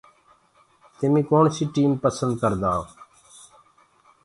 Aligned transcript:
تمي 0.97 1.21
ڪوڻسي 1.29 1.65
ٽيم 1.73 1.91
پسند 2.03 2.31
ڪردآ 2.41 2.71
هو۔ 2.77 2.83